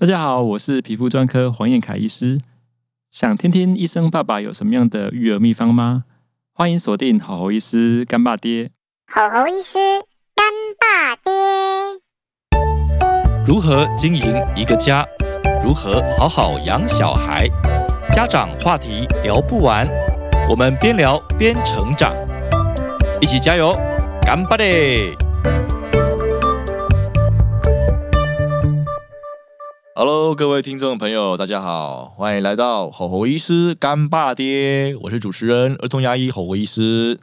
[0.00, 2.40] 大家好，我是皮肤专科黄彦凯医师。
[3.10, 6.04] 想听听医生爸爸有什么样的育儿秘方吗？
[6.54, 8.70] 欢迎锁定好好医师干爸爹。
[9.12, 9.76] 好好医师
[10.36, 10.46] 干
[10.78, 11.32] 爸爹，
[13.44, 14.22] 如何经营
[14.54, 15.04] 一个家？
[15.64, 17.48] 如何好好养小孩？
[18.12, 19.84] 家长话题聊不完，
[20.48, 22.14] 我们边聊边成长，
[23.20, 23.72] 一起加油，
[24.22, 25.12] 干爸爹
[30.00, 37.18] ！Hello，各位听众朋友，大家好，欢迎来到吼吼医师干爸爹，我是主持人儿童牙医吼吼医师。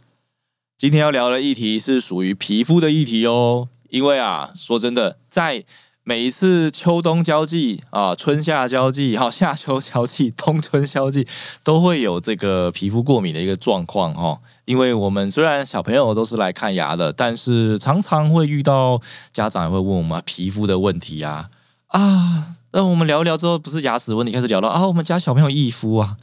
[0.77, 5.63] 今天要聊的议题是属于皮肤的议题哦，因为啊，说真的，在
[6.03, 11.25] 每一次秋冬交际啊、春夏交际、哈夏秋交际、 冬春交际，
[11.63, 14.41] 都会有这个皮肤过敏的一个状况哦。
[14.66, 18.99] 因为我们虽然小朋友都是来看牙的，但是常常会遇到
[19.31, 21.49] 家长会问我们皮肤的问题呀
[21.88, 22.47] 啊。
[22.75, 26.17] 那我们聊一聊之后，不是牙齿问题，开始聊到啊，我们家小朋友易肤啊，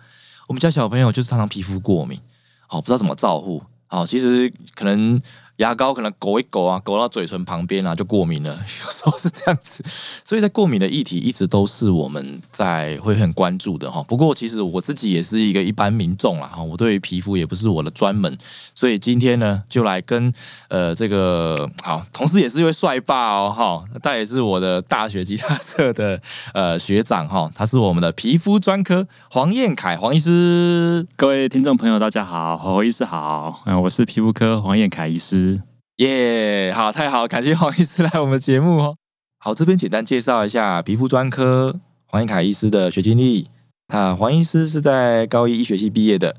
[0.47, 2.21] 我们家小朋友就是常常皮肤过敏，
[2.69, 3.63] 哦，不知道怎么照顾。
[3.89, 5.19] 哦，其实可能
[5.57, 8.51] 牙膏可能勾一勾啊，勾到嘴唇旁边啊，就过敏了。
[8.85, 9.85] 有时候是这样子，
[10.25, 14.03] 所以在过敏的议题一直都是我们在会很关注的哈。
[14.05, 18.37] 不过其实我自己也是一个一般民众啦哈，我对于皮肤也不是我的专门，
[18.75, 20.33] 所以今天呢就来跟
[20.69, 26.21] 呃这个好，同时也是一位帅爸哦哈，他也是我的大学吉他社的
[26.55, 31.07] 呃学长哈，他是我们的皮肤专科黄彦凯黄医师。
[31.17, 35.52] 各位听众朋友，大家好，好好医师好，嗯，我是皮肤科黄彦凯医师。
[35.97, 38.97] 耶好，太好，感谢黄医师来我们节目哦。
[39.39, 43.51] 好，这边简单介绍一下皮肤专科黄彦凯医师的学经历。
[43.89, 46.37] 啊，黄医师是在高一医学系毕业的，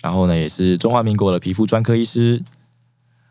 [0.00, 2.42] 然后呢，也是中华民国的皮肤专科医师。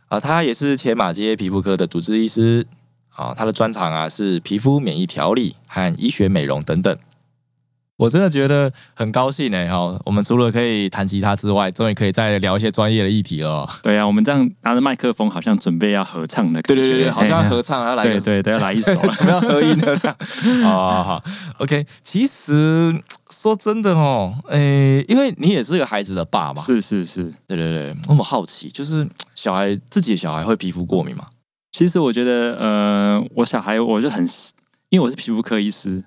[0.09, 2.67] 啊，他也是前马街皮肤科的主治医师。
[3.09, 6.95] 啊，他的专长啊是皮肤免疫调理和医学美容等等。
[7.97, 9.99] 我真的觉得很高兴呢，哈！
[10.05, 13.67] 我们除了可以弹吉他之外，终于可以再聊一些专业的议题了。
[13.81, 20.15] 对啊，我们这样拿着麦克风，好像准备要合唱的感觉，对对对，好像要合唱，要来 对对对，要来一首， 准备要合音合唱。
[20.63, 21.23] 好好
[21.57, 21.83] ，OK。
[22.03, 22.95] 其实
[23.31, 27.95] 说真的哦，诶，因为你也是个孩子的爸嘛，是是是，对对对。
[28.09, 31.25] 我很好奇，就是小孩自己的小孩会皮肤过敏吗？
[31.71, 34.23] 其实我觉得，呃，我小孩我就很，
[34.89, 36.03] 因为我是皮肤科医师。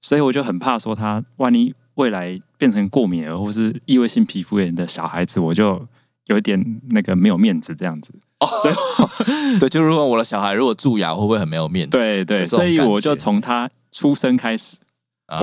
[0.00, 5.86] 所以我就很怕说他万一未来变成过敏儿或是异位性皮肤炎的小孩子，我就
[6.26, 8.12] 有一点那个没有面子这样子。
[8.40, 8.74] 哦，所以
[9.60, 11.96] 对，就如果我的小孩如果蛀牙，会不会很没有面子？
[11.98, 14.78] 对对，所以我就从他出生开始，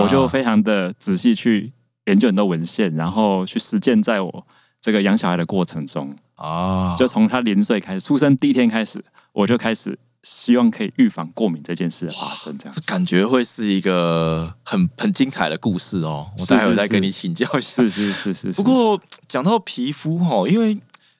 [0.00, 1.72] 我就非常的仔细去
[2.06, 4.46] 研究很多文献，然后去实践在我
[4.80, 9.96] 这个养小孩的过程中啊，就从他零岁开始，出生第一天开始，我就开始。
[10.24, 16.30] 希望可以预防过敏这件事的发生，这样这感觉会是一个很很精彩的故事哦。
[16.38, 17.82] 我待会再跟你请教一下。
[17.82, 18.52] 是是是是。
[18.52, 20.76] 不过讲到皮肤哈，因为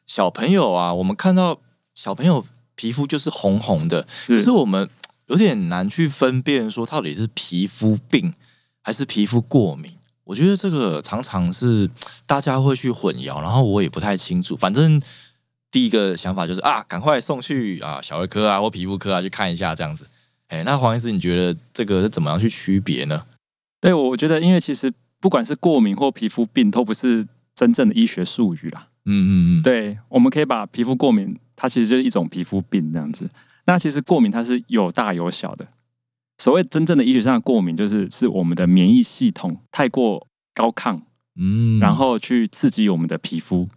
[0.07, 1.59] 小朋友啊，我们看到
[1.95, 2.45] 小朋友
[2.75, 4.91] 皮肤就是红红的，可是我们
[5.29, 8.35] 有点难去分辨说到底是皮肤病
[8.83, 9.93] 还是皮肤过敏。
[10.25, 11.89] 我觉得这个常常是
[12.27, 14.57] 大家会去混淆，然后我也不太清楚。
[14.57, 15.01] 反正。
[15.71, 20.07] 第一个想法就是啊，赶快送去啊小儿科啊或皮肤科啊去看一下这样子。
[20.49, 23.25] 哎，那黄医师，你觉得这个是怎么样去区别呢？
[23.81, 28.89] 对，我觉得因为其实不管是过敏或皮肤病，都不是真正的医学术语啦。
[29.05, 29.31] 嗯嗯
[29.61, 29.63] 嗯。
[29.63, 33.29] 对，我们可以把皮肤过敏，它其实就是一种皮肤病这样子。
[33.67, 35.69] 那其实过敏它是有大有小的。
[36.39, 41.03] 所谓真正的医学上的过敏，就是是我们的免疫系统太过高亢，
[41.39, 43.69] 嗯，然后去刺激我们的皮肤。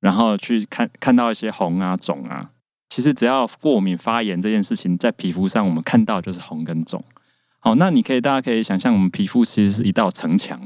[0.00, 2.50] 然后去看看到一些红啊肿啊，
[2.88, 7.04] 其实只要过敏发炎这件事情在皮肤上，我们看到就是红跟肿。
[7.58, 10.58] 好，那你可以大家可以想象，我们皮肤其实是一道城墙，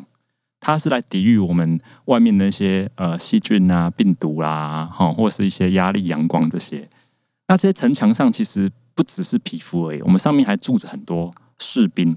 [0.60, 6.88] 它是来抵御我们外面那些呃细菌啊、病毒啦，哈，或是一些压力、阳光这些。
[7.48, 12.16] 那这些城墙上其实不只是皮肤而已，我们上面还住着很多士兵。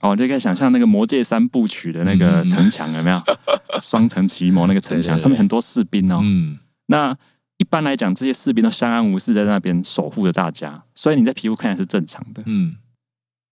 [0.00, 3.20] 哦，就可以想象那个《魔界三部曲》的那个城墙有没有？
[3.82, 6.20] 双层奇谋那个城墙上面很多士兵哦。
[6.22, 6.58] 嗯。
[6.86, 7.16] 那
[7.56, 12.42] 一般来讲，这些士兵都相安无事在那边守护着大家，所以你在皮肤看起来是正常的。
[12.46, 12.76] 嗯。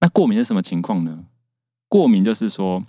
[0.01, 1.25] 那过敏是什么情况呢？
[1.89, 2.85] 过敏就是说，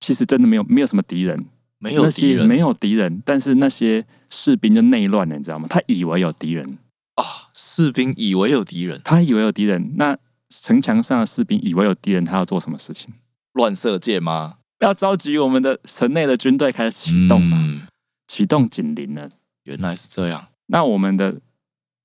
[0.00, 1.44] 其实真的没有没有什么敌人，
[1.78, 5.66] 没有敌人，没有敌人，但是那些士兵就内乱了，你知道吗？
[5.68, 6.78] 他以为有敌人
[7.16, 10.16] 啊，士兵以为有敌人，他以为有敌人，那。
[10.50, 13.14] 城墙上的士兵以为有敌人，他要做什么事情？
[13.52, 14.58] 乱射箭吗？
[14.80, 17.86] 要召集我们的城内的军队开始启动嘛？
[18.28, 19.30] 启动警铃了。
[19.64, 20.48] 原来是这样。
[20.66, 21.40] 那我们的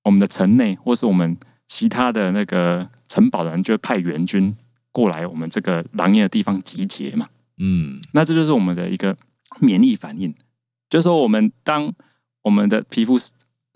[0.03, 1.37] 我们的城内，或是我们
[1.67, 4.55] 其他的那个城堡的人，就会派援军
[4.91, 7.29] 过来我们这个狼烟的地方集结嘛。
[7.57, 9.15] 嗯，那这就是我们的一个
[9.59, 10.33] 免疫反应，
[10.89, 11.93] 就是说我们当
[12.41, 13.17] 我们的皮肤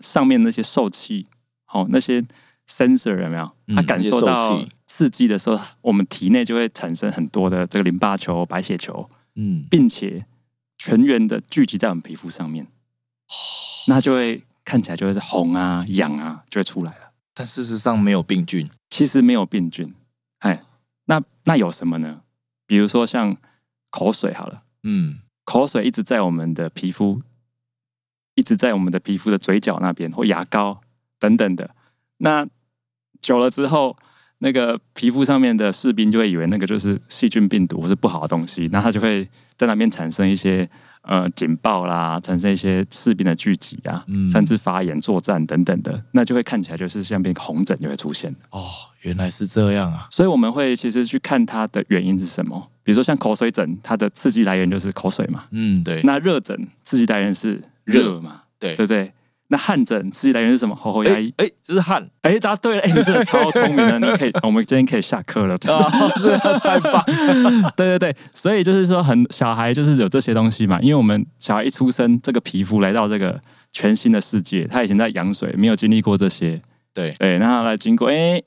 [0.00, 1.26] 上面那些受气，
[1.64, 2.22] 好那些
[2.70, 3.50] sensor 有没有？
[3.74, 10.24] 它感受到刺激的时候，我们体内就会产生很多的这个淋巴球、白血球，嗯，并且
[10.78, 12.68] 全员的聚集在我们皮肤上面，
[13.88, 17.10] 那就会看起来就会是红啊、痒啊，就会出来了。
[17.34, 19.94] 但事实上没有病菌，其实没有病菌。
[20.38, 20.62] 哎，
[21.06, 22.22] 那那有什么呢？
[22.66, 23.36] 比如说像
[23.90, 27.22] 口水好了，嗯，口水一直在我们的皮肤，
[28.34, 30.80] 一直在我们的皮肤的嘴角那边或牙膏
[31.18, 31.74] 等等的，
[32.18, 32.46] 那
[33.20, 33.96] 久了之后，
[34.38, 40.68] 那个皮肤上面的士兵就会以为那个就是细菌、病毒或是不好的东西，那他就会在那边产生一些。
[41.02, 48.30] 呃，警报啦，产生一些士兵的聚集啊，甚至发炎作战等等的，那就会看起来就是像变红疹就会出现。
[48.50, 48.68] 哦，
[49.00, 50.06] 原来是这样啊！
[50.10, 55.44] 所以我们会其实去看它的原因是什么，比如说像口水疹，它的刺激来源就是口水嘛。
[55.52, 56.02] 嗯，对。
[56.02, 58.42] 那热疹刺激来源是热嘛？
[58.58, 59.10] 对，对不对？
[59.52, 60.74] 那汗疹刺激来源是什么？
[60.76, 65.56] 喉喉压抑，哎，就是汗，哎，答对了，哎，你真的超聪明的，你可以， 我们今天可以下课了，
[66.16, 67.04] 是太棒，
[67.76, 73.40] 对对对，所以就是说，很小孩就是有这些东西嘛，因为我们小孩一出生，这个皮肤来到这个
[73.72, 76.62] 全新的世界，他以前在羊水，没有经历过这些，
[76.94, 77.12] 对。
[77.18, 78.40] 对，那后来经过，哎，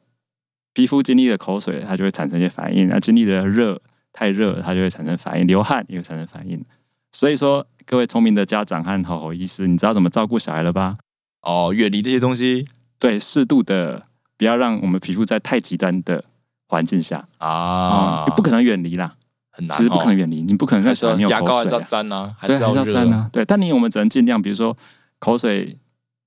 [0.74, 3.82] 皮肤经历了口水，它就会产生一些反应，那经历了热，
[4.14, 6.64] 太热，它就会产生反应，流汗也会产生反应，
[7.12, 7.68] 所以说。
[7.86, 10.98] 各位聪明的家长和好好医师，你知道怎么照顾小孩了吧？
[11.42, 14.08] 哦，远离这些东西，对，适度的，
[14.38, 16.24] 不要让我们皮肤在太极端的
[16.68, 19.16] 环境下啊，不可能远离啦，
[19.52, 24.76] 很难，其实不可能远离，你不可能在说牙膏还是要沾啊，还是要沾啊，对，但你我们只能尽量，比如说
[25.20, 25.78] 口水，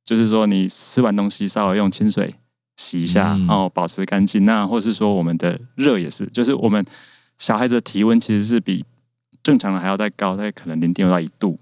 [0.05, 2.35] 就是说你吃完东西稍微用清水
[2.77, 4.45] 洗一下，然后保持干净。
[4.45, 6.85] 那或是说我们的热也是，就是我们
[7.39, 8.85] 小孩子的体温其实是比。
[9.47, 11.57] 正常的还要再高，大概可能零点五到一度，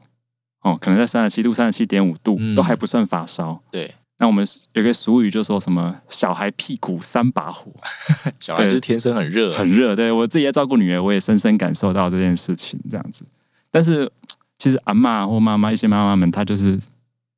[0.63, 3.61] 哦，可能在三十七度、三十七点五度都还不算发烧。
[3.71, 4.43] 对，那我们
[4.73, 7.71] 有个俗语就说什么“小孩屁股三把火
[8.41, 9.95] ”，小孩就天生很热，很热。
[9.95, 13.23] 对我自己在照顾女儿，我也深深感受到这件事情这样子。
[13.71, 14.11] 但是
[14.57, 16.81] 其实阿妈或妈妈一些妈妈们，她就是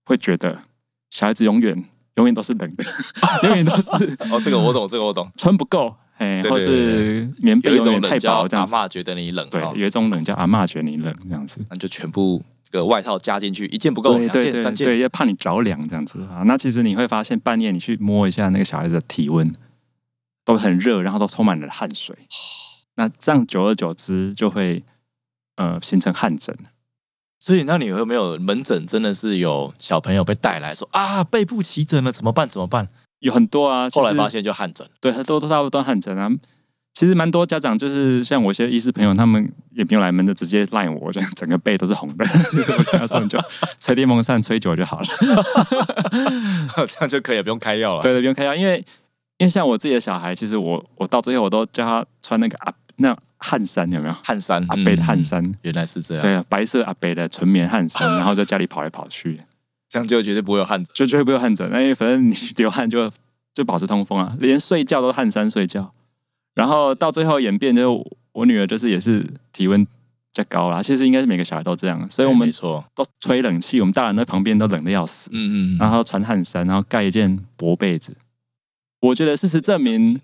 [0.04, 0.62] 会觉得
[1.10, 1.84] 小孩子永远
[2.14, 2.84] 永远都是冷的，
[3.49, 5.96] 永远都是哦，这个我懂，这个我懂，穿不够。
[6.18, 16.42] 哎，或是棉被有点太薄，这样阿妈觉得你冷，对，有一种冷叫阿妈觉得你冷这样子，那就全部这个外套加进去，一件不够，两件、三件，对，要怕你着凉这样子啊。
[16.46, 19.54] 那其实你会发现，半夜你去摸一下那个小孩子的体温，
[20.44, 22.16] 都很热，然后都充满了汗水。
[22.96, 24.82] 那这样久而久之就会
[25.56, 26.56] 呃形成汗疹。
[27.38, 32.48] 所以，那你有没有门诊真的是有小朋友被带来说啊背部起疹了，怎么办？
[32.48, 32.88] 怎么办？
[33.26, 36.31] 有很多啊，后来发现就汗疹，对，都都大部分汗疹啊。
[36.94, 42.25] 其实蛮多家长就是像我一些医师朋友，他们也没有来门的，直接赖我，就整个背都是红的。
[42.50, 43.38] 其实我跟他说，你就
[43.78, 45.06] 吹电风扇吹久就好了，
[46.88, 48.02] 这样就可以不用开药了。
[48.02, 48.78] 对对，不用开药，因为
[49.37, 54.14] 因为像我自己的小孩，其实我我到最后我都叫他穿那个啊那汗衫，有没有？
[54.23, 56.23] 汗衫，阿贝的汗衫，原来是这样。
[56.23, 59.38] 对啊，白色阿贝的纯棉汗衫， 然后在家里跑来跑去。
[59.88, 61.67] 这样就绝对不会有汗疹，就绝对不会有汗疹。
[61.69, 63.11] 因为反正你流汗就
[63.55, 65.93] 就保持通风啊，连睡觉都汗衫睡觉。
[66.55, 69.87] 然后到最后演变，就我女儿就是也是体温
[70.33, 70.83] 较高啦。
[70.83, 75.31] 其实应该是每个小孩都这样，所以我们错都吹冷气，我们大人在旁边都冷的要死。
[75.33, 75.78] 嗯嗯。
[75.78, 78.16] 然后穿汗衫，然后盖一件薄被子。
[79.00, 80.21] 我觉得事实证明，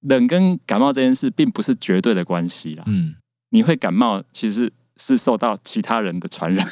[0.00, 2.84] 冷跟感冒这件事并不是绝对的关系啦。
[2.86, 3.14] 嗯，
[3.50, 4.72] 你会感冒，其实。
[4.98, 6.68] 是受到其他人的传染，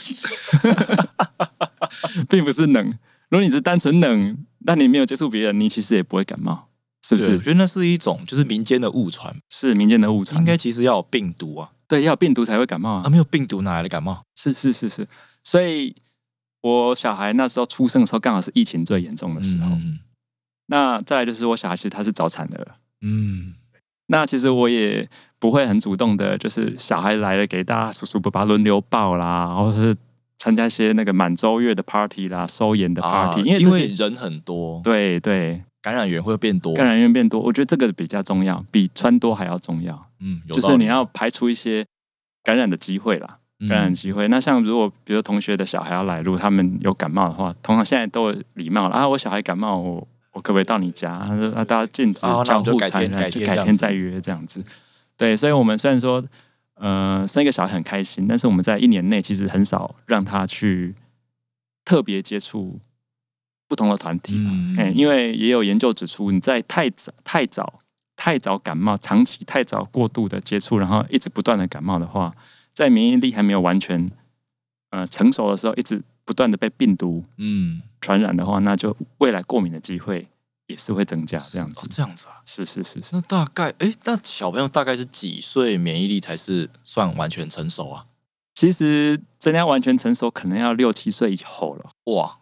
[2.28, 2.87] 并不是冷。
[3.28, 6.68] 如果你是单纯冷，那你没有接触别人，你其实也不会感冒，
[7.02, 7.32] 是不是？
[7.32, 10.38] 我觉得那是一种就是民间的误传，是民间的误传。
[10.38, 13.09] 应该其实要有病毒啊，对，要有病毒才会感冒啊。
[13.09, 14.25] 没有病毒哪来的感冒？
[14.35, 15.06] 是是是是。
[15.44, 15.94] 所以
[16.61, 19.78] 我小孩那时候出生的时候，刚好是疫情最严重的时候。
[20.66, 22.66] 那再来就是我小孩其实他是早产的，
[23.00, 23.54] 嗯。
[24.06, 29.97] 那其实我也不会很主动的，就是小孩来了给大家叔叔伯伯轮流抱啦，或者是
[30.40, 40.06] 参加一些那个满周月的 party 啦、收盐的 party，因为因为人很多，对对，感染源会变多，感染源变多，我觉得这个比较重要，比穿多还要重要。
[40.18, 41.87] 嗯，就是你要排除一些
[42.42, 44.26] 感染的机会啦，感染机会。
[44.26, 50.09] 那像如果比如同学的小孩要来，如果他们有感冒的话，通常现在都有礼貌了啊，我小孩感冒我。
[50.32, 51.25] 我可不可以到你家？
[51.26, 54.64] 他说：“啊，大家禁止交互传染，就改天再约这样子。”
[55.18, 56.25] 对，所以，我们虽然说，
[56.81, 60.95] 呃，生一个小孩很开心，但是我们在一年内其实很少让他去
[61.85, 62.81] 特别接触
[63.69, 64.35] 不同的团体。
[64.39, 67.81] 嗯，因为也有研究指出，你在太早、太早、
[68.17, 72.35] 太早感冒，长期太早过度的接触，然后一直不断的感冒的话，
[72.73, 74.11] 在免疫力还没有完全
[74.89, 80.27] 呃成熟的时候，一直不断的被病毒嗯传染的话，那就未来过敏的机会
[80.71, 81.39] 也是会增加。
[81.39, 82.41] 这样子，这样子啊？
[82.45, 83.11] 是是是是。
[83.12, 88.07] 那大概哎，那小朋友大概是几岁免疫力才是算完全成熟啊？
[88.55, 91.91] 其实真要完全成熟，可能要六七岁以后了。
[92.12, 92.39] 哇！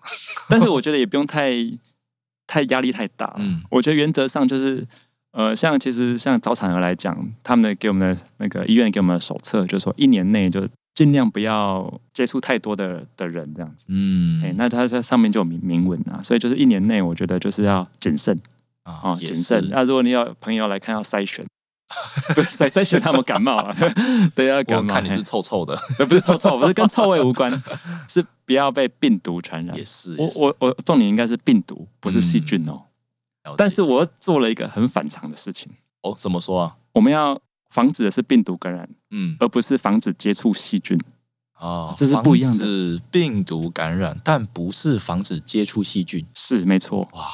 [0.49, 1.53] 但是我觉得也不用太
[2.47, 3.35] 太压力太大。
[3.39, 4.87] 嗯，我觉得原则上就是，
[5.33, 13.87] 呃，像其实像早产儿来讲，他们的给我们的那个医院给我们的手册，就是说一年内就尽量不要接触太多的的人这样子。
[13.89, 18.37] 嗯，哎，那它在上面就有明明文啊，所以就是一年内，我觉得就是要谨慎
[18.83, 19.69] 啊，谨慎。
[19.71, 21.47] 那如果你要朋友来看，要筛选。
[22.35, 23.73] 不是在在选他们感冒啊？
[24.35, 24.93] 对啊，感冒。
[24.93, 25.77] 看你是臭臭的，
[26.09, 27.63] 不是臭臭，不是跟臭味无关，
[28.09, 29.77] 是不要被病毒传染。
[29.77, 32.83] 也是，我我我重点应该是病毒，不是细菌哦。
[33.57, 35.71] 但是我做了一个很反常的事情
[36.03, 36.13] 哦。
[36.19, 36.77] 怎么说啊？
[36.93, 37.41] 我们要
[37.71, 40.99] 防止的是病毒感染，嗯，而不是防止接触细菌
[41.59, 43.01] 哦，这是不一样的。
[43.11, 47.09] 病毒感染，但不是防止接触细菌，是没错。
[47.13, 47.29] 哇，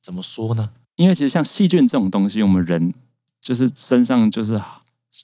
[0.00, 0.70] 怎么说呢？
[0.96, 2.94] 因为其实像细菌这种东西，我们人。
[3.40, 4.60] 就是身上就是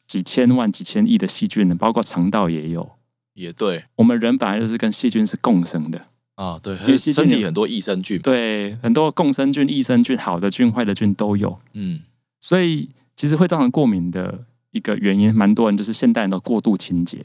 [0.06, 2.88] 几千万、几千亿的细菌呢，包括肠道也有。
[3.34, 6.00] 也对，我们人本来就是跟细菌是共生的
[6.37, 6.56] 啊。
[6.62, 11.58] 对，因为身体很多益生菌，对，很多共生菌、益生菌，好的菌、坏的菌都有。
[11.73, 12.02] 嗯，
[12.38, 17.25] 所以其实会造成过敏的一个原因，蛮多人就是现代人都过度清洁。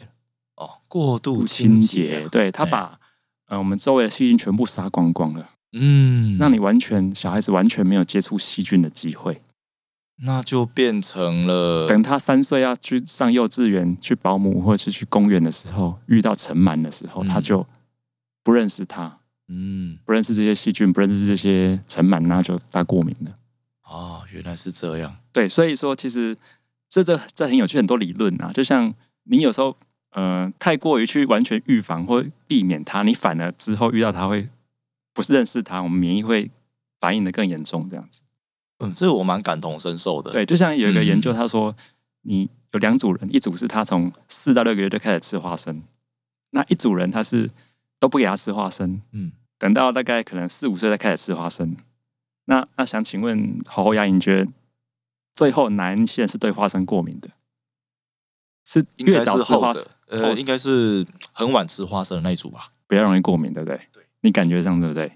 [0.56, 3.00] 哦，过度清洁，对他把
[3.48, 5.50] 呃我们周围的细菌全部杀光光了。
[5.74, 9.42] 嗯，让你完全小孩子完全没有接触细菌的机会。
[10.22, 17.66] 那就变成了，等他三岁要去上幼稚园、去保姆或者是去公园的时候，遇到尘螨的时候，他就
[18.44, 23.32] 不认识他，嗯，不认识这些细菌，不认识这些尘螨，那就大过敏了。
[23.90, 25.18] 哦，原来是这样。
[25.34, 26.38] 对，所以说其实
[26.88, 28.94] 这这这很有趣，很多理论啊，就像
[29.24, 29.76] 你有时候
[30.12, 34.48] 呃太过于去完全预防或避免它，你反而之后遇到它会
[35.14, 36.52] 不是认识它，我们免疫会
[37.00, 38.22] 反应的更严重，这样子。
[38.78, 40.32] 嗯，这个我蛮感同身受的。
[40.32, 41.76] 对，就像有一个研究，他说，
[42.22, 45.82] 你有两组人，一组是他从四到六个月就开始吃花生，
[46.52, 47.50] 那一组人他是
[48.00, 51.76] 都不给他吃花生，嗯，等到大概可能四五岁才开始吃花生。
[52.50, 54.52] 那那想请问侯侯牙，你觉得
[55.34, 57.30] 最后哪一些是对花生过敏的？
[58.66, 63.78] 是越早吃花生，呃，应该是很晚吃花生的那一组吧，比较容易过敏，对不对？
[63.94, 65.12] 对，你感觉上对不对？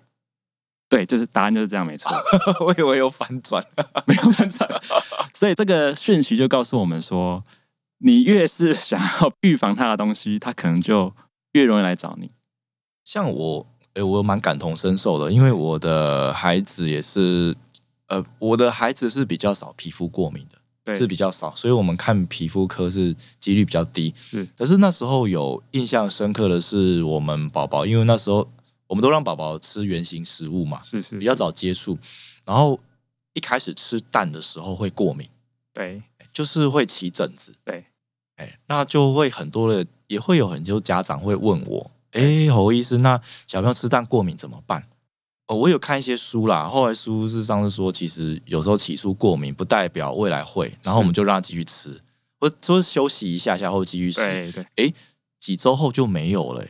[0.88, 2.12] 对，就是答案就是这样，没错。
[2.64, 3.66] 我以为有反转，
[4.06, 4.70] 没有反转。
[5.34, 7.44] 所以这个讯息就告诉我们说，
[7.98, 11.12] 你越是想要预防它的东西，它可能就
[11.54, 12.32] 越容易来找你。
[13.04, 17.56] 像我，哎，我蛮感同身受的，因为我的孩子也是，
[18.08, 20.46] 呃，我的孩子是比较少皮肤过敏
[20.86, 24.14] 的，是比较少，所以我们看皮肤科是几率比较低。
[24.24, 28.48] 是，可是那时候有印象深刻的是我们宝宝，因为那时候。
[28.86, 31.98] 我们都让宝宝吃原形食物嘛，是是比较早接触，
[32.46, 32.80] 然后
[33.34, 35.28] 一开始吃蛋的时候会过敏，
[35.74, 37.86] 对，就是会起疹子，对，
[38.36, 44.88] 哎，那就会很多的，也会有很多家长会问我，哎，侯医师，那小朋友吃蛋过敏怎么办？
[45.48, 52.02] 哦，我有看一些书啦，后来书是上次说，其实有时候起初过敏不代表未来会，然后我们就让他继续吃，
[52.40, 54.94] 或说休息一下下后继续吃，对对，哎，
[55.40, 56.66] 几周后就没有了，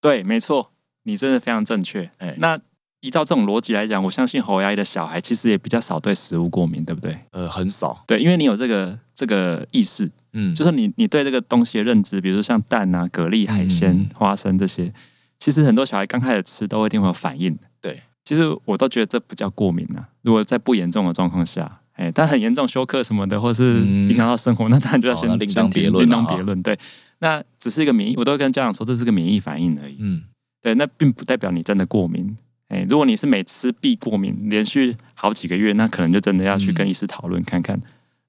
[0.00, 0.72] 对，没错。
[1.04, 2.60] 你真的非常正确，哎，那
[3.00, 7.16] 依照这种逻辑来讲，我相信侯牙医的小孩其实也比较少对食物过敏，对不对？
[7.30, 14.92] 呃，很少，对，因为你有这个这个意识，嗯，就是你你对这个东西的认知，比如说像蛋啊、蛤蜊、海鲜、花生这些，
[15.38, 20.08] 其实很多小孩刚开始吃都会一定会有反应，对，其实我都觉得这不叫过敏啊。
[20.22, 26.60] 如果在不严重的状况下，哎，但很严重休克什么的，或是影响到生活，那当然就要先另当别论，另当别论。
[26.62, 26.76] 对，
[27.20, 30.24] 那只是一个免疫，我都会跟家长说，这是个免疫反应而已，嗯。
[30.60, 32.36] 对，那并不代表你真的过敏。
[32.68, 37.80] 哎，如果你是每次必过敏，连续好几个月，那可能就真的要去跟医师讨论看看。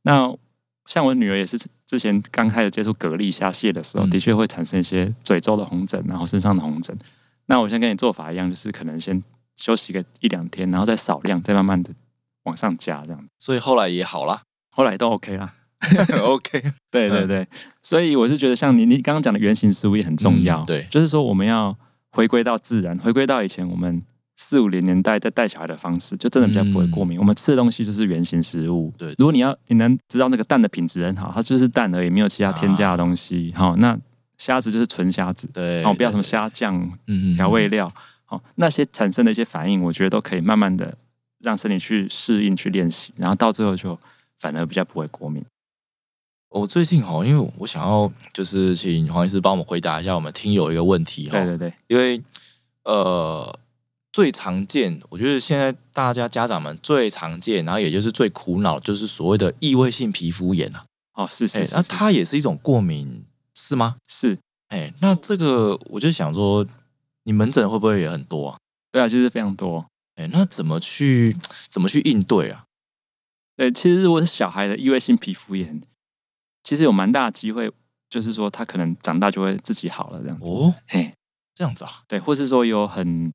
[0.03, 0.33] 那
[0.85, 6.97] 像我女儿也是，之前刚开始接触蛤蜊虾蟹的时候，的确会产生一些嘴周的红疹，然后身上的红疹。
[7.47, 9.21] 那我先跟你做法一样，就是可能先
[9.57, 11.89] 休息个一两天，然后再少量，再慢慢的
[12.43, 13.27] 往上加这样。
[13.37, 15.53] 所以后来也好了，后来都 OK 啦。
[16.23, 17.45] OK，对对对。
[17.83, 20.63] 所以我是觉得，像你你刚刚讲的原型食物也很重要。
[20.63, 21.75] 对，就是说我们要。
[22.11, 24.01] 回归到自然，回归到以前我们
[24.41, 27.19] 四五零年代在带小孩的方式，就真的比较不会过敏。
[27.19, 28.91] 我们吃的东西就是原形食物。
[28.97, 33.51] 对，如果你要你能知道那个蛋的品质很好，它就是蛋而已，没有其他添加的东西。
[33.53, 33.99] 好，那
[34.37, 35.45] 虾子就是纯虾子。
[35.53, 36.89] 对，哦，不要什么虾酱、
[37.35, 37.91] 调味料。
[38.23, 40.97] 好，那些产生的一些反应，我觉得都可以慢慢的
[41.39, 43.99] 让身体去适应、去练习，然后到最后就
[44.39, 45.43] 反而比较不会过敏。
[46.47, 51.31] 我最近哈，因为我想要就是请黄医师帮我们回答一下我们听友一个问题哈。
[51.31, 52.23] 对对对，因为
[52.85, 53.59] 呃
[54.11, 60.85] 最常见，我觉得现在大家家长们最常见，然后也就是最苦恼，就是所谓的异位性皮肤炎啊。
[61.13, 63.25] 哦，是是，那它也是一种过敏，
[63.55, 63.97] 是吗？
[64.07, 64.37] 是，
[64.69, 66.65] 哎，那这个我就想说，
[67.23, 68.57] 你门诊会不会也很多啊？
[68.91, 69.85] 对啊，就是非常多。
[70.15, 71.35] 哎，那怎么去
[71.69, 72.65] 怎么去应对啊？
[73.55, 75.81] 对，其实如果是小孩的异位性皮肤炎。
[76.61, 77.71] 其实有蛮大的机会，
[78.09, 80.51] 就是说他可能长大就会自己好了这样子。
[80.51, 81.15] 哦，嘿，
[81.55, 82.03] 这样子啊？
[82.05, 83.31] 对，或是说有很，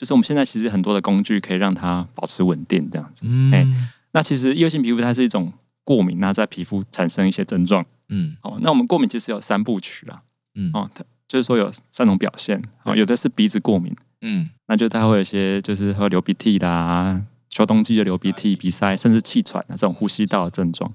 [0.00, 3.26] 就是我们现在其实很多的工具可以让它保持稳定这样子。
[3.28, 5.52] 嗯，那其实异位性皮肤它是一种
[5.84, 7.84] 过敏，那在皮肤产生一些症状。
[8.08, 10.22] 嗯，哦，那我们过敏其实有三部曲啦。
[10.54, 12.62] 嗯，哦，它就是说有三种表现。
[12.84, 13.94] 哦，有的是鼻子过敏。
[14.22, 20.90] 嗯，那就它会有一些就是会流鼻涕啦，秋冬季就流鼻涕、鼻塞，甚至气喘啊这种呼吸道的症状。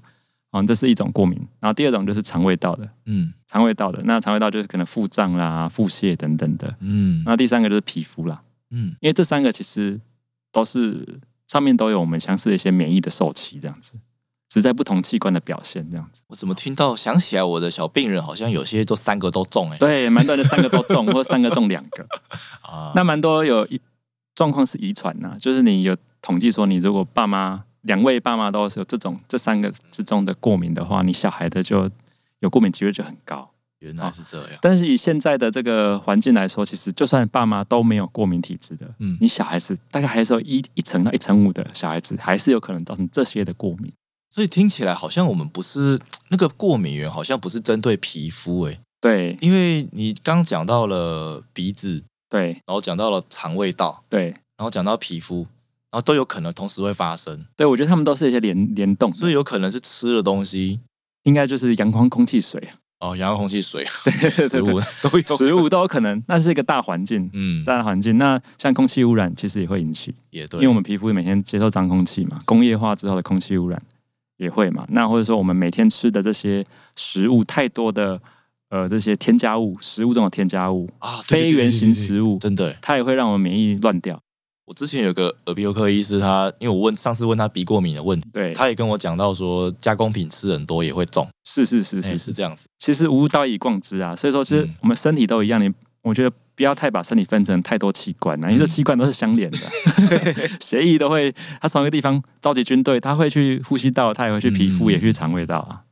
[0.50, 8.42] 哦，这是一种过敏，然后第二种就是肠胃道的，嗯，肠胃道的，那肠胃道就是可能腹胀啦、腹泻等等的，嗯，那第三个就是皮肤啦，
[8.76, 9.98] 嗯，因为这三个其实
[10.52, 11.18] 都是
[11.48, 13.94] 上面都有我们相似的一些免疫的受体，这样子，
[14.48, 16.22] 只在不同器官的表现这样子。
[16.26, 22.06] 我怎么听到想起来我的小病人好像有些都三个都中哎，对，蛮多的三个都中，或三个中两个
[22.62, 23.80] 啊，那蛮多有一
[24.34, 27.64] 状况是遗传呐，就是你有统计说你如果爸妈。
[27.86, 31.88] 两位爸妈都是有这种这三个之中的过敏的话，你小孩的就
[32.40, 33.48] 有过敏几率就很高。
[33.80, 34.58] 原来是这样。
[34.60, 43.92] 但是以现在的这个环境来说，其实就算爸妈都没有过敏体质的，嗯，你小孩子大概还是有一一层到一层五的小孩子，还是有可能造成这些的过敏。
[44.30, 48.78] 所以听起来好像我们不是那个过敏源，好像不是针对皮肤诶。
[49.00, 55.46] 对，因为你刚讲到了鼻子，对，然后讲到了肠胃道，对，然后讲到皮肤。
[55.92, 60.80] 然后都有可能同时会发生，对我觉得他们都是一些联联动，所以有可能是吃的东西，
[61.22, 63.84] 应该就是阳光、空气、水哦，阳光、空气、水，
[64.30, 66.22] 食物 都有，食物都有可能。
[66.26, 68.16] 那是一个大环境，嗯，大环境。
[68.16, 73.80] 那像空气污染，其实也会引起，也对，因为我们皮肤每天接受脏空气嘛，工业化之后的空气污染
[74.38, 74.86] 也会嘛。
[74.88, 76.64] 那或者说我们每天吃的这些
[76.96, 78.18] 食物太多的
[78.70, 84.18] 呃这些添加物，食物中的添加物啊，非原型食物，真的，它也会让我们免疫乱掉。
[84.66, 92.66] 我之前有个耳鼻喉科医师，他因为我问上次问他鼻过敏的问题，对，他也跟我讲到说加工品吃很多也会中，是是是是是这样子。
[92.78, 99.58] 其实无道以贯之啊，所以说其实我们身体都一样，你我觉得不要太把身体分成太多器官啊，因为这器官都是相连的，
[100.60, 105.82] 协议都会，他从一个地方召集军队，他会去呼吸道，他也会去皮肤，也去肠胃道啊，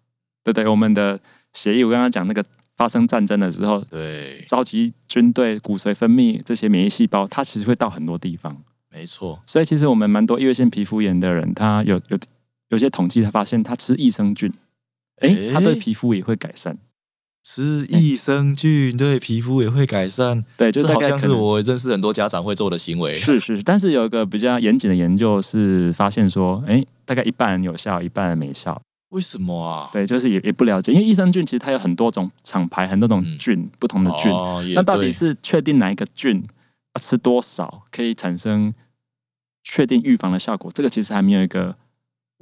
[0.42, 1.20] 对对，我们的
[1.52, 2.44] 协议我刚刚讲那个。
[2.76, 8.56] 发生战争的时候，对，召集军队、骨髓分泌这些免疫细胞，它其实会到很多地方。
[8.90, 12.18] 没错，所以其实我们蛮多异位性皮肤炎的人，他有有
[12.68, 14.52] 有些统计，他发现他吃益生菌，
[15.20, 16.78] 哎，他对皮肤也会改善。
[17.46, 23.14] 吃益生菌对皮肤也会改善，对，就好像是我认识很多家长会做的行为。
[23.14, 28.80] 是是，但是有一个比较严谨的研究是发现说，哎，大概一半有效，一半没效。
[29.14, 29.88] 为什么啊？
[29.92, 34.30] 对，就是也也不了解，因为益生菌其实它有很多种厂牌，很多种菌，不同的菌。
[34.74, 36.42] 那到底是确定哪一个菌
[36.94, 38.74] 要吃多少，可以产生
[39.62, 40.70] 确定预防的效果？
[40.74, 41.76] 这个其实还没有一个。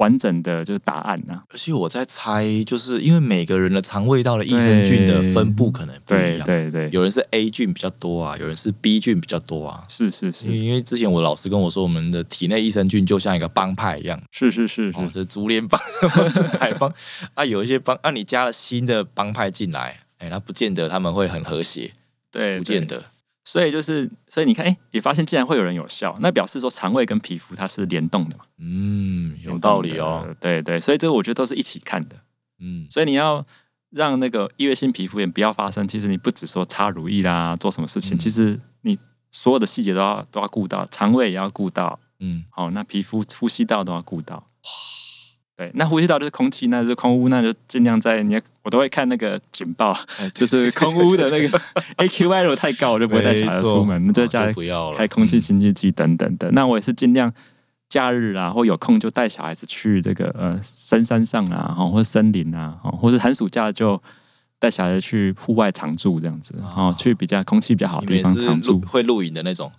[0.02, 15.80] 完整的就是答案呐，而且我在猜，就是因为每个人的肠胃道的益生菌的分布可能不一样，对对，有人是 A 菌比较多啊，有人是 B 菌比较多啊，是是是，因为之前我老师跟我说，我们的体内益生菌就像一个帮派一样，是是是是，这竹联帮、
[16.58, 16.92] 海帮？
[17.34, 21.92] 啊，有一些帮啊，你加了新的帮派进来，哎，那不见得他们会很和谐，
[22.32, 23.04] 对，不见得。
[23.44, 28.44] 所以就是，所以你看，哎，也发现竟然会有人有效，那表示说肠胃跟皮肤它是联动的嘛？
[28.58, 30.26] 嗯，有道理哦。
[30.40, 32.16] 对对，所以这个我觉得都是一起看的。
[32.60, 33.44] 嗯，所以你要
[33.90, 38.96] 让那个异位性皮肤炎不要发生，其实你不只说擦乳液啦，做什么事情，其实你
[39.32, 41.98] 所有的细节都要都要顾到，肠胃也要顾到。
[42.20, 44.46] 嗯，好，那皮肤、呼吸道都要顾到。
[45.56, 49.94] 对，那呼吸道就是空气，那是空污，那就尽量在你，我都会看那个警报，
[50.34, 51.60] 就是空污的那个
[51.98, 54.54] AQI 如果太高，我就不会带小孩出门，就在家里
[54.96, 56.50] 开空气清净机等等的。
[56.52, 57.32] 那我也是尽量
[57.90, 64.02] 假日啊，或有空就带小孩子去这个呃深山上啊，或森林啊，或者寒暑假就
[64.58, 69.70] 带小孩子去户外常住这样子，然后去比较空气比较好的地方常住，会露营的那种。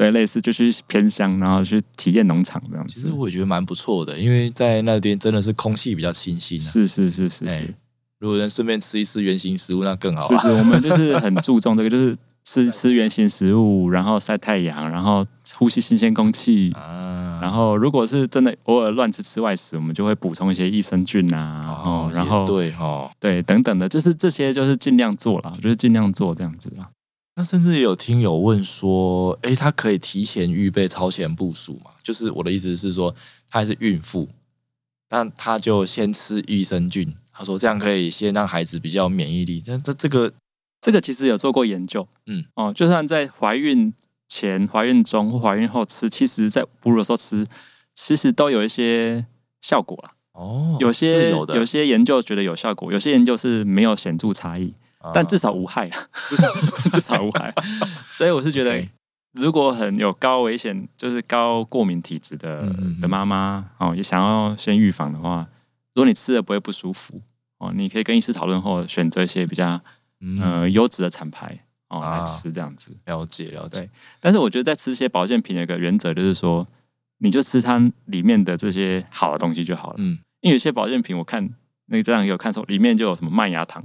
[0.00, 2.94] 对，类似就去偏乡，然后去体验农场这样子。
[2.94, 6.58] 其实我也觉得蛮不错的，因为在那边真的是空气比较清新。
[6.58, 7.74] 是是是是是，
[8.18, 10.26] 如果能顺便吃一吃原形食物，那更好。
[10.26, 17.38] 是是，我们就是很注重这个，就是吃 吃原形食物，然后晒太阳，然后呼吸新鲜空气啊。
[17.42, 26.88] 然后如果是真的偶尔乱吃吃外食，我们就会补充一些益生菌啊，哦，然后对哦，对等等的，就是这些就是尽量做了，就是尽量做这样子啦。
[27.40, 31.92] 那甚至也有听友问说，哎，他可以提前预备超前部署嘛？
[32.02, 33.10] 就是我的意思是说，
[33.48, 34.28] 她还是孕妇，
[35.08, 39.58] 但她就先吃益生菌，他说这样可以先让孩子比较免疫力。
[39.62, 40.30] 这这这个
[40.82, 43.90] 这个其实有做过研究，嗯哦，就算在怀孕
[44.28, 47.46] 前、怀孕中或怀孕后吃，其实在哺乳的时候吃，
[47.94, 49.24] 其实都有一些
[49.62, 50.10] 效果了。
[50.32, 54.74] 哦，有些有些研究觉得有效果，有些研究是没有显著差异。
[55.14, 56.52] 但至少无害啊， 至少
[56.90, 57.52] 至少无害，
[58.10, 58.86] 所以我是觉得，
[59.32, 65.48] 如果很有高危险，就是高过敏体质的的妈妈哦，也想要先预防的话，
[65.94, 67.20] 如果你吃了不会不舒服
[67.58, 69.80] 哦，你可以跟医师讨论后选择一些比较
[70.40, 71.58] 呃优质的产牌
[71.88, 72.94] 哦来吃这样子。
[73.06, 73.88] 了解了解。
[74.20, 76.66] 但是我觉得在吃一些保健品有一个原则就是说，
[77.18, 79.96] 你就吃它里面的这些好的东西就好了。
[79.98, 81.48] 嗯，因为有些保健品我看
[81.86, 83.82] 那个这样有看说里面就有什么麦芽糖。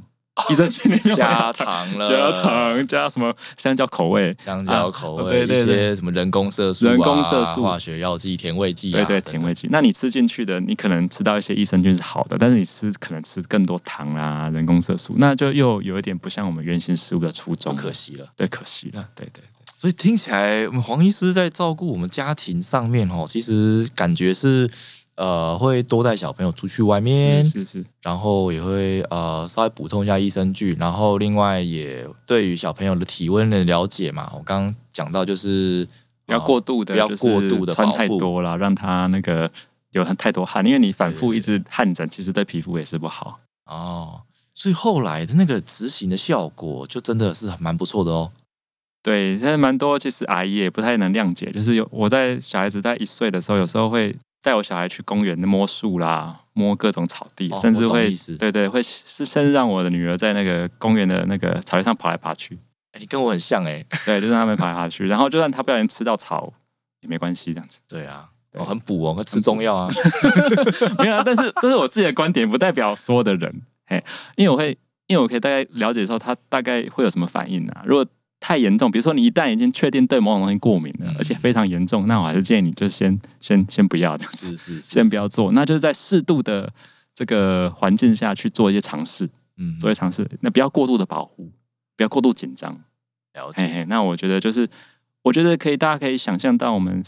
[0.49, 9.69] 益生菌加糖了，加糖加什么香蕉口味，香蕉口味，一些什么人工色素、人工色素、化学药剂、甜味剂，对对，甜味剂。
[9.71, 19.41] 那你吃进去的，你可能吃到一些益生菌是好的，但是你吃可能吃更多糖啊、人工色素，那就又有一点不像我们原型食物的初衷，可惜了，对，可惜了，对对。
[19.79, 24.69] 所以听起来，我们黄医师在照顾我们家庭上面哦，其实感觉是。
[25.15, 34.29] 呃，会多带小朋友出去外面，是是，然后也会呃稍微补充一下益生菌，然后另外也对于小朋友的体温的了解嘛。
[34.35, 35.87] 我刚刚讲到就是
[36.25, 39.49] 不要过度的，不要过度的穿太多了，让他那个
[39.91, 44.23] 流太多汗，因为你反复一直汗疹，其实对皮肤也是不好哦。
[44.53, 48.33] 所以后来的那个执行的效果就真的是蛮不错的哦。
[49.01, 54.13] 对，现在蛮多其实阿姨也不太能谅解，就是有我在小孩子在一岁的时候，有时候会。
[54.45, 62.55] 带我小孩去公园摸树啦，摸各种草地，甚至会对对会是甚至让我的女儿在那个公园的那个草地上爬来爬去。
[62.91, 66.53] 哎，你跟我很像哎，对，就让他们爬来爬去，然后就算他不小心吃到草
[67.01, 67.81] 也没关系，这样子。
[67.87, 69.89] 对啊，哦，很补哦，吃中药啊，
[70.99, 71.23] 没有啊。
[71.25, 73.63] 但是这是我自己的观点，不代表所有的人。
[73.87, 74.03] 嘿，
[74.35, 74.77] 因为我会，
[75.07, 77.83] 因为我可以大概了解说他大概会有什么反应啊。
[77.83, 78.05] 如果
[78.47, 85.51] 太严重，比如说你一旦已经确定对某种东西过敏了，而且非常严重，那我还是建议你就先先先不要这样子，是是，先不要做。
[85.53, 86.71] 那就是在适度的
[87.15, 89.27] 这个环境下去做一些尝试，
[89.57, 90.29] 嗯，做一些尝试。
[90.41, 91.51] 那不要过度的保护，
[91.97, 92.79] 不要过度紧张。
[93.33, 93.83] 了解。
[93.85, 94.69] 那我觉得就是，
[95.23, 97.01] 我觉得可以，大家可以想象到我们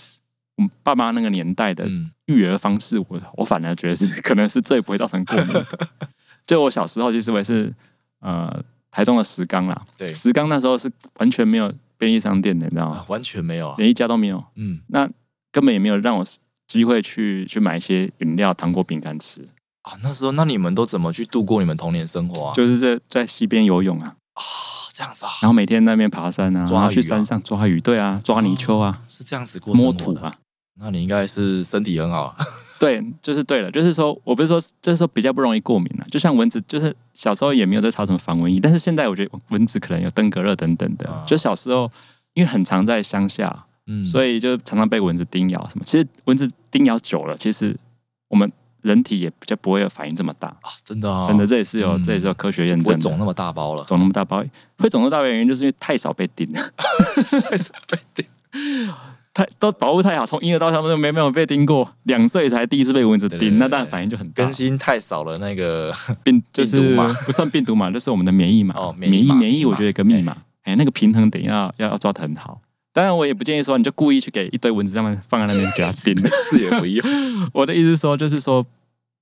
[0.56, 1.88] 我们爸妈那个年代的
[2.26, 5.64] 育儿方式，我我反而觉得是可能是最不会造成过敏的。
[6.48, 7.72] 就我小时候，其实我也是
[8.22, 8.64] 呃。
[8.92, 13.06] 台中的石冈啦，对，石冈那时候是完全没有便利商店的，你知道吗？
[13.08, 14.44] 完全没有，啊连一家都没有。
[14.56, 15.10] 嗯，那
[15.52, 16.26] 根本也没有让我
[16.68, 19.48] 机会去去买一些饮料、糖果、饼干吃
[19.84, 19.94] 啊。
[20.02, 22.54] 那时候，那你们都怎么去度过你们童年生活啊？
[22.54, 24.42] 就是在在溪边游泳啊，啊，
[24.94, 25.32] 这样子啊。
[25.42, 30.36] 然后每天那边爬山啊，抓去山上抓鱼，对啊，抓泥鳅啊，是这样子过摸土啊。
[30.80, 32.36] 那你应该是身体很好。
[32.80, 36.06] 对，就是对了，就是说我不是说，就是说比较不容易过敏了。
[36.12, 41.24] 就像蚊子，就是小时候也没有在擦什么防蚊液，但是现在我觉得蚊子可能有登革热等等的。
[41.26, 41.90] 就小时候
[42.34, 45.84] 因为很常在乡下，嗯，所以就常常被蚊子叮咬什么。
[45.86, 47.76] 其实蚊子叮咬久了，其实
[48.28, 50.70] 我们人体也比较不会有反应这么大啊。
[50.84, 53.00] 真的，真的，这也是有这也是有科学验证。
[53.00, 54.44] 肿那么大包了，肿那么大包，
[54.78, 56.72] 会肿那么大的原因就是因为太少被叮了，
[57.50, 58.26] 太少被叮。
[59.38, 64.44] 太都保护太好，从婴儿到他们都没没有被叮过，两岁才第一次被蚊子叮，那当然反应就很大。
[64.44, 65.94] 更新太少了，那个
[66.26, 68.74] 病就是不算病毒嘛，就是我们的免疫嘛。
[68.76, 72.60] 哦，免疫免疫，我觉得一个密码，哎，那个平衡点要要要抓的很好。
[72.92, 76.16] 当然，我也不建议说你就故意去给一堆蚊子，他们放在那边给他叮，
[76.52, 77.06] 这也不用。
[77.54, 78.64] 我的意思说，就是说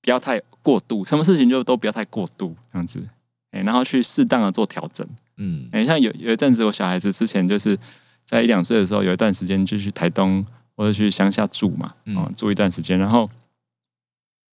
[0.01, 3.03] 不要太过度，什么事情就都不要太过度这样子，
[3.51, 5.05] 哎，然后去适当的做调整。
[5.35, 7.77] 嗯，哎，像有有一阵子，我小孩子之前就是。
[8.25, 13.29] 在一两岁的时候，有一段时间就去台东或者去乡下住嘛，啊，住一段时间，然后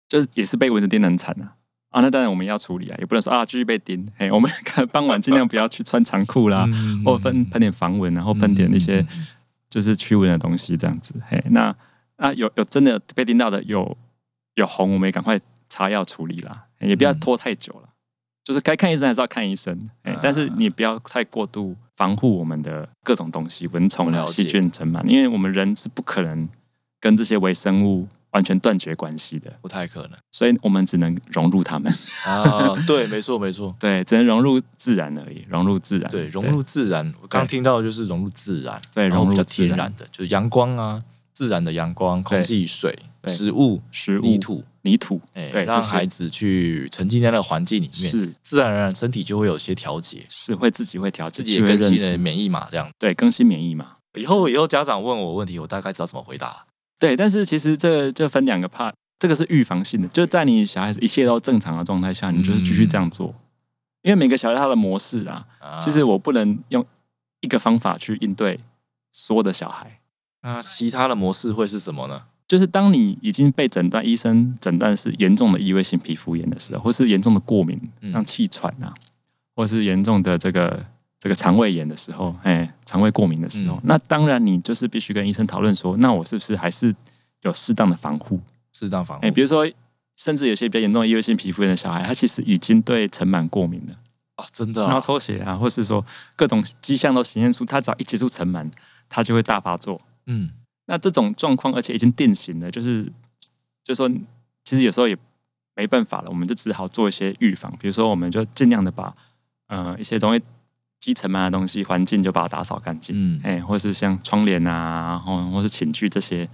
[0.09, 1.55] 就是也是被蚊子叮很惨啊，
[1.89, 6.67] 啊，那当然我们要处理啊，也不能说啊继续被叮，嘿，我们 看傍晚尽量不要去穿长裤啦，
[7.05, 9.05] 或喷喷点防蚊，然后喷点那些
[9.69, 11.73] 就是驱蚊的东西这样子，嘿，那
[12.17, 13.97] 啊有有真的被叮到的有
[14.55, 17.87] 有红，我们也赶快擦药处理啦，也不要拖太久了。
[18.43, 26.47] 就是该看医生还是要看医生，哎，但是你不要太过度防护我们的各种东西，蚊虫、细菌、尘螨，因为我们人是不可能
[26.99, 31.91] 跟这些微生物完全断绝关系的，不太可能，所以我们只能融入他们。
[32.25, 32.73] 啊。
[32.87, 37.13] 对，没错，没错，对，只能融入自然而已，融入自然，对，融入自然。
[37.21, 53.97] 我刚听到就是融入自然，对，融入天然的，就是阳光啊，自然的阳光、空气、水、植物、食物、泥土、泥土，对，让孩子去沉浸在那个环境里面，是自然而然身体就会有些调节，是会自己会调节，自己也更新的免疫嘛，这样对，更新免疫嘛。
[54.15, 56.65] 以后以后家长问我问题，我大概知道怎么回答。
[56.99, 63.33] 对，但是其实这就分两个 part，这个是预防性的，就在你小孩子一切都正常的状态下，你就是继续这样做。
[64.01, 65.45] 因为每个小孩他的模式啊，
[65.79, 66.85] 其实我不能用
[67.41, 68.59] 一个方法去应对
[69.11, 69.99] 所有的小孩。
[70.41, 72.23] 那其他的模式会是什么呢？
[72.51, 77.79] 就是当你已经被诊断，医生诊断是严重的异位性皮肤炎的时候，或是严重的过敏，
[78.11, 78.93] 像气喘啊，
[79.55, 80.85] 或是严重的这个
[81.17, 86.93] 这个肠胃炎的时候，哎，肠胃过敏的时候，那当然你就是必须跟医生讨论说，那我是不是还是
[87.43, 88.37] 有适当的防护？
[88.73, 89.25] 适当防护。
[89.25, 89.65] 哎，比如说。
[90.17, 93.95] 甚至有些比较严重的异位性皮肤炎的小孩，他其实已经对尘螨过敏了
[94.37, 98.69] 哦，真的，然后抽血啊，或是说各种迹象都显现出，他只要一接触尘螨，
[99.09, 99.99] 他就会大发作。
[100.27, 100.51] 嗯，
[100.91, 103.09] 那这种状况，而且已经定型了，就是，
[103.83, 104.07] 就说
[104.63, 105.17] 其实有时候也
[105.75, 109.15] 没办法了，我们就只好做一些预防，比如说我们就尽量的把
[109.69, 110.41] 呃一些容易
[110.99, 116.47] 积尘螨的东西环境就把它打扫干净，嗯，哎，或是像窗帘啊，或或是寝具这些。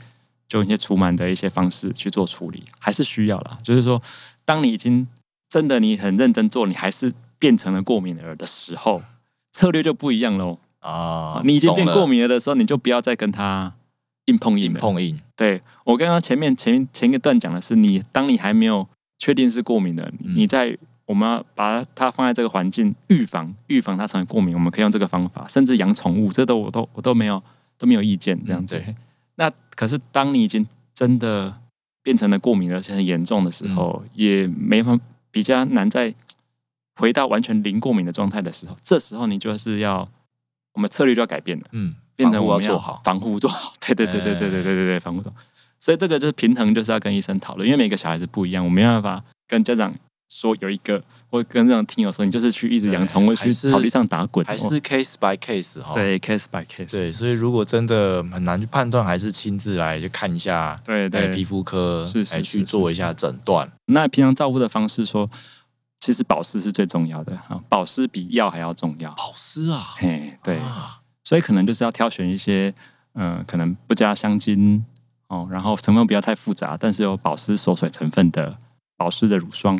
[0.49, 3.57] 就一些除螨的一些方式去做处理，还是需要啦。
[3.61, 4.01] 就是说，
[4.45, 5.05] 当你已经
[5.49, 9.01] 真的你很认真做，你还是变成了过敏儿的时候，
[9.51, 10.57] 策略就不一样喽。
[10.79, 13.73] 啊，你已经变过敏了的时候，你就不要再跟他
[14.27, 14.71] 硬碰硬。
[14.73, 15.19] 碰硬。
[15.35, 18.87] 对我刚刚前面前前一段讲的是，你当你还没有
[19.17, 27.41] 确定是过敏的，你在我们要把它放在这个环境预防预防它成为过敏，我们可以用这个方法，甚至养宠物，这都我都我都没有
[27.77, 28.81] 都没有意见这样子。
[29.35, 31.61] 那可是，当你已经真的
[32.01, 36.13] 变成了过敏而且很严重的时候，也没法比较难再
[36.95, 40.09] 回到完全零过敏的状态的时候，这时候你就是要
[40.73, 42.99] 我们策略就要改变了，嗯，变成我要做好。
[43.05, 45.37] 防护做好， 对对对对对对对对对防护做好，
[45.79, 49.93] 所以这个就是平衡，就是要跟医生讨论，因为每个小孩子不一样，我没办法跟家长。
[50.29, 51.01] 说有一个，
[51.31, 55.93] 或跟这种听友说，你就是去一直养宠物，去草地上打滚，还是 case by case 哈？
[55.93, 56.91] 对，case by case。
[56.91, 63.71] 对，所以如果真的很难去判断，还是亲自来就看一下，对对，皮肤科来去做一下诊断。
[63.85, 65.29] 那平常照顾的方式说，
[66.01, 69.09] 其实保湿是最重要的啊，保湿比药还要重要。
[69.11, 70.59] 保湿啊，嘿，对，
[71.27, 72.73] 所以可能就是要挑选一些，
[73.15, 74.85] 嗯，可能不加香精
[75.27, 78.57] 哦，然后成分不要太复杂，但是有保湿锁水成分的
[78.95, 79.77] 保湿的乳霜。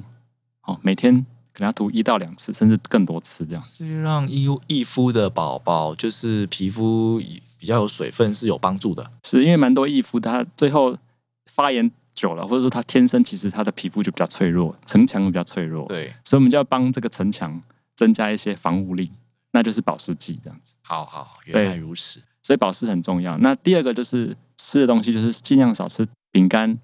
[0.63, 3.61] 哦，每天可能要涂一到两次，甚至更多次这样。
[3.61, 7.17] 是让易易肤的宝宝，就是皮肤
[7.57, 9.09] 比较有水分是有帮助的。
[9.23, 10.97] 是因为蛮多易肤，他最后
[11.45, 15.87] 发炎久了，或者说他天生其实他的皮肤就比较脆弱，城墙比较脆弱。
[15.87, 17.61] 对，所以我们就要帮这个城墙
[17.95, 19.09] 增加一些防护力，
[19.51, 20.73] 那就是保湿剂这样子。
[20.81, 22.21] 好好，原来如此。
[22.43, 23.37] 所以保湿很重要。
[23.37, 26.77] 那第二个就是吃的东西，就是尽量少吃饼干、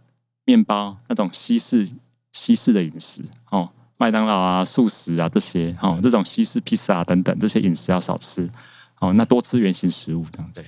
[0.45, 1.89] 面包那种西式。
[2.35, 8.49] 西式的饮食哦，麦当劳啊、素食啊这些哦，这种西式披萨等等这些饮食要少吃
[8.97, 10.65] 哦，那多吃原形食物这样子。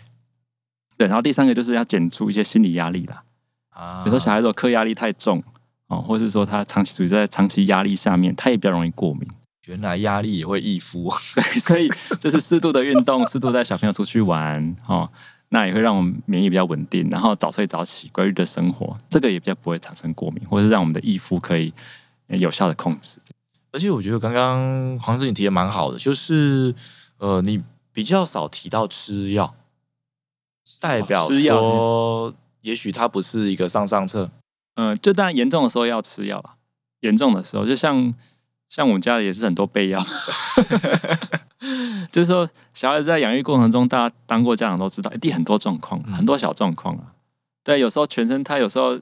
[0.96, 3.24] 对，然后第三个就是要减除一些心理压力啦
[3.72, 5.42] 啊，比如说小孩子课压力太重
[5.88, 9.28] 哦，或是说他长期处于在长期压力下面，他也比较容易过敏。
[9.66, 15.10] 原来压力也会易肤，对， 所以就是适度的运动， 适度带小朋友出去玩哦。
[15.50, 21.72] 那也会让我们免疫比较稳定，然后早睡早起，规律的生活，这个也比较不会产生过敏，或者是让我们的易肤可以
[22.28, 23.20] 有效的控制。
[23.72, 26.74] 而且我觉得刚刚黄子你提的蛮好的，就是
[27.20, 29.56] 呃，你比较少提到吃药，
[30.80, 34.32] 代表说也许它不是一个上上策。
[34.74, 36.56] 嗯，就当然严重的时候要吃药了，
[37.02, 38.14] 严重的时候就像
[38.70, 40.04] 像我们家也是很多备药。
[42.12, 47.14] 就是说，小孩子在养育过程中，大家当过家长都知道，一定很多状况，很多小状况啊。
[47.64, 49.00] 对，有时候全身，他有时候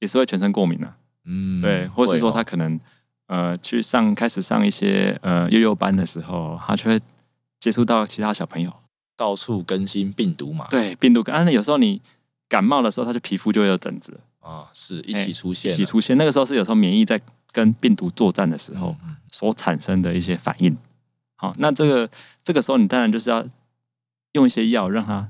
[0.00, 0.96] 也是会全身过敏啊。
[1.24, 2.78] 嗯，对，或是说他可能
[3.28, 7.00] 呃去上开始上一些呃幼幼班的时候，他就会
[7.58, 8.72] 接触到其他小朋友，
[9.16, 10.66] 到处更新病毒嘛。
[10.68, 11.22] 对，病毒。
[11.30, 12.02] 啊，那有时候你
[12.48, 16.18] 感冒的时候，他就皮肤就会有疹子啊，是一起出现，一起出现。
[16.18, 17.18] 那个时候是有时候免疫在
[17.52, 18.96] 跟病毒作战的时候
[19.30, 20.76] 所产生的一些反应。
[21.36, 22.08] 好，那这个
[22.42, 23.44] 这个时候，你当然就是要
[24.32, 25.28] 用一些药，让他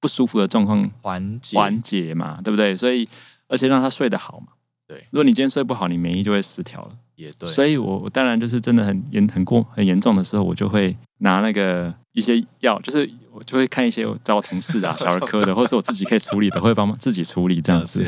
[0.00, 2.76] 不舒服的状况缓解缓解嘛，对不对？
[2.76, 3.08] 所以，
[3.48, 4.48] 而且让他睡得好嘛。
[4.86, 6.90] 对，如果你今天睡不好，你免疫就会失调了。
[7.14, 7.48] 也对。
[7.48, 18.04] 所以我我当然就是真的很严很过很严重的时候，我就会拿那个一些药，就是我就会看一些找我同事啊、 小儿科的，或者是我自己可以处理的，会帮忙自己处理这样子。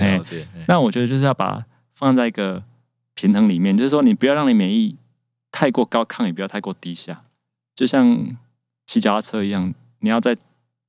[0.66, 1.64] 那我觉得就是要把
[1.94, 2.62] 放在一个
[3.16, 4.94] 平衡里面，就是说你不要让你免疫
[5.50, 7.24] 太过高亢，也不要太过低下。
[7.74, 8.24] 就像
[8.86, 10.36] 骑脚踏车一样，你要在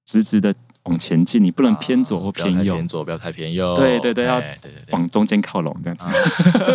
[0.06, 4.42] 直直的往前进，你不能偏左或偏右，偏左不要太偏右，对对对，要
[4.92, 6.08] 往中间靠拢这样子。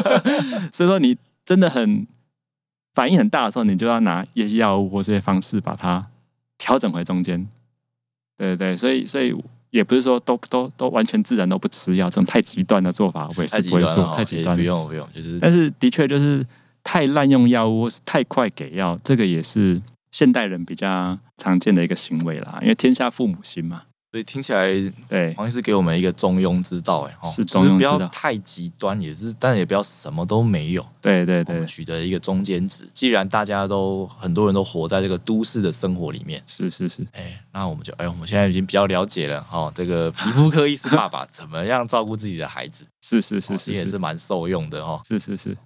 [0.72, 2.06] 所以说你真的很
[2.92, 6.06] 反应很大的时候，你就要拿一些药物或这些方式把它
[6.58, 7.46] 调整回中间。
[8.36, 9.34] 对对，所以所以
[9.72, 16.46] 也不是说都都都完全自然都不吃药，这种太极端的做法我也是不会做，太极端不用不用，就是但是的确就是
[16.85, 19.80] 太滥用药物太快给药，这个也是
[20.11, 23.82] 现代人比较常见的一个行为啦，因为天下父母心嘛。
[24.12, 24.68] 所以听起来，
[25.09, 30.87] 对黄医师给我们一个中庸之道，哎，是中庸之道，不要太极端，也是，但也不要什么都没有。
[31.01, 32.87] 对对对，取得一个中间值。
[32.92, 45.57] 既然大家都很多人都活在这个都市的生活里面，是是是，哎，那我们就，哎，我们现在已经比较了解了，哦，这个皮肤科医师爸爸怎么样照顾自己的孩子，是是是是，也是蛮受用的，哦，是是是。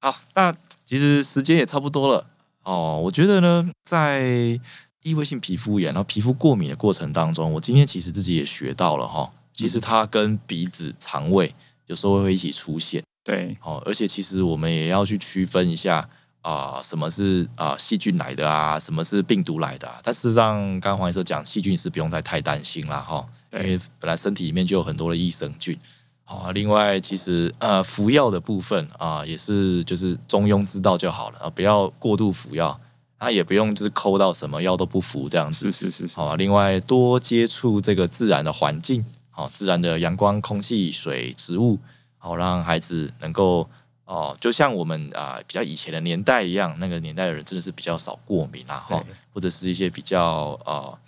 [0.00, 0.50] 好，那
[0.86, 2.26] 其实时间也差不多了，
[2.62, 4.58] 哦，我觉得呢，在。
[5.02, 11.54] 异位性皮肤炎，然后皮肤过敏的过程当中，我今天其实自己也学到了哈，其实它跟鼻子、肠胃
[11.86, 13.02] 有时候会一起出现。
[13.24, 16.08] 对，哦，而且其实我们也要去区分一下
[16.42, 19.90] 啊，什么是啊细菌来的啊，什么是病毒来的。
[20.02, 25.78] 但事实上，刚刚黄医生讲，细菌是不用太太担心了哈，因为本来身体里面就有很多的益生菌。
[26.24, 32.78] 啊，另外其实呃服药的部分啊，也是就是中庸之道就好了啊，不要过度服药。
[33.20, 36.34] 那也不用就是抠到什么药都不服这样子，是是是，好。
[36.36, 41.78] 另外多接触这个自然的环境，好，自然的阳光、空气、水、植物，
[42.16, 43.68] 好，让孩子能够
[44.06, 49.04] 哦，就像我们啊比较以前的年代一样，那个年代的人真的是比较少过敏啊，哈，
[49.34, 50.98] 或者是一些比较呃，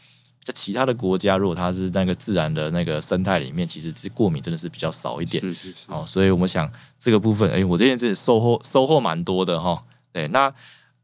[0.45, 10.53] 在其他的国家，如果它是那个自然的那个生态里面，其实这过敏真的是比较少一点，是是是，哦，所以我们想这个部分，哎，我这边真的收获收获蛮多的哈，对，那。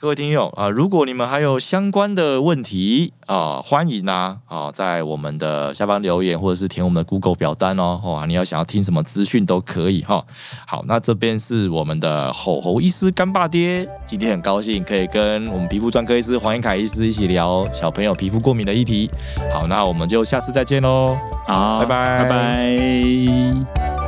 [0.00, 8.00] 各位听友啊，如果你们还有相关的问题啊，欢迎啊啊，在我们的下方留言，或者是填我们的 Google 表单哦。
[8.04, 10.24] 哇，你要想要听什么资讯都可以哈。
[10.68, 19.11] 好，那这边是我们的吼吼医师干爸爹，今天很高兴可以跟我们皮肤专科医师黄英凯医师一起聊小朋友皮肤过敏的议题。
[19.52, 21.18] 好，那我们就下次再见喽。
[21.44, 24.08] 好，拜拜，拜拜。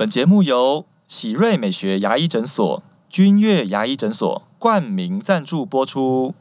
[0.00, 6.34] 本节目由喜瑞美学牙医诊所、君悦牙医诊所冠名赞助播出。